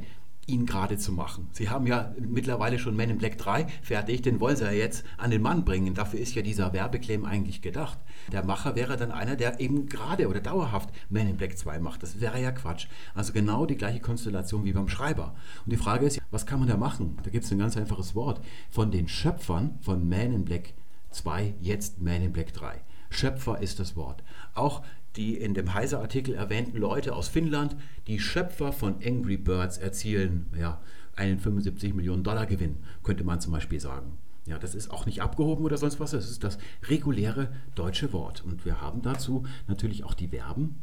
[0.49, 1.49] ihn gerade zu machen.
[1.53, 5.05] Sie haben ja mittlerweile schon Men in Black 3 fertig, den wollen sie ja jetzt
[5.19, 5.95] an den Mann bringen.
[5.95, 7.99] Dafür ist ja dieser Werbeclaim eigentlich gedacht.
[8.33, 12.03] Der Macher wäre dann einer, der eben gerade oder dauerhaft Men in Black 2 macht.
[12.03, 12.87] Das wäre ja Quatsch.
[13.15, 15.35] Also genau die gleiche Konstellation wie beim Schreiber.
[15.65, 17.19] Und die Frage ist, was kann man da machen?
[17.23, 18.41] Da gibt es ein ganz einfaches Wort.
[18.71, 20.75] Von den Schöpfern von Man in Black
[21.11, 22.81] 2, jetzt Man in Black 3.
[23.11, 24.23] Schöpfer ist das Wort.
[24.55, 24.83] Auch
[25.19, 27.77] die in dem Heise-Artikel erwähnten Leute aus Finnland,
[28.07, 30.81] die Schöpfer von Angry Birds, erzielen ja,
[31.17, 34.17] einen 75 Millionen Dollar Gewinn, könnte man zum Beispiel sagen.
[34.47, 38.45] Ja, das ist auch nicht abgehoben oder sonst was, das ist das reguläre deutsche Wort.
[38.45, 40.77] Und wir haben dazu natürlich auch die Verben.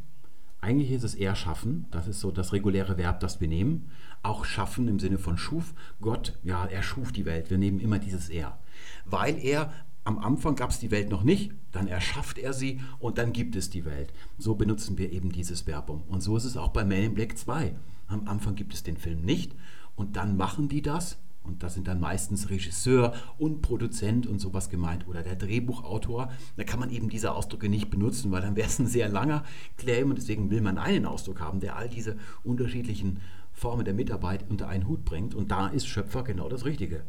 [0.60, 3.90] Eigentlich ist es eher schaffen, das ist so das reguläre Verb, das wir nehmen.
[4.22, 5.74] Auch schaffen im Sinne von schuf.
[6.02, 7.50] Gott, ja, er schuf die Welt.
[7.50, 8.60] Wir nehmen immer dieses er.
[9.06, 9.72] Weil er
[10.06, 13.56] am Anfang gab es die Welt noch nicht, dann erschafft er sie und dann gibt
[13.56, 14.14] es die Welt.
[14.38, 16.04] So benutzen wir eben dieses Verbum.
[16.08, 17.76] Und so ist es auch bei Man in Black 2.
[18.08, 19.56] Am Anfang gibt es den Film nicht
[19.96, 21.18] und dann machen die das.
[21.44, 26.32] Und da sind dann meistens Regisseur und Produzent und sowas gemeint oder der Drehbuchautor.
[26.56, 29.44] Da kann man eben diese Ausdrücke nicht benutzen, weil dann wäre es ein sehr langer
[29.78, 33.22] Claim und deswegen will man einen Ausdruck haben, der all diese unterschiedlichen
[33.54, 35.36] Formen der Mitarbeit unter einen Hut bringt.
[35.36, 37.04] Und da ist Schöpfer genau das Richtige.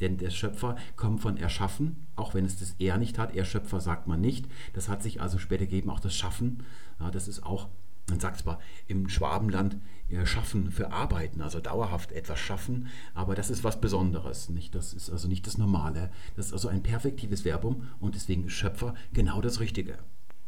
[0.00, 3.34] Denn der Schöpfer kommt von Erschaffen, auch wenn es das Er nicht hat.
[3.34, 4.46] Erschöpfer sagt man nicht.
[4.72, 6.62] Das hat sich also später gegeben, auch das Schaffen.
[6.98, 7.68] Ja, das ist auch,
[8.08, 8.58] man sagt zwar
[8.88, 9.76] im Schwabenland,
[10.24, 14.48] Schaffen für Arbeiten, also dauerhaft etwas schaffen, aber das ist was Besonderes.
[14.48, 14.74] Nicht?
[14.74, 16.10] Das ist also nicht das Normale.
[16.36, 19.98] Das ist also ein perfektives Verbum und deswegen ist Schöpfer genau das Richtige.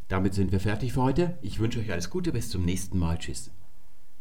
[0.09, 1.39] Damit sind wir fertig für heute.
[1.43, 3.19] Ich wünsche euch alles Gute, bis zum nächsten Mal.
[3.19, 3.51] Tschüss.